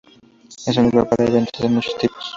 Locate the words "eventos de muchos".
1.25-1.95